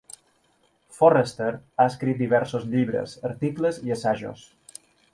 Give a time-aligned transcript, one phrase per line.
[0.99, 4.53] Forrester ha escrit diversos llibres, articles i assajos.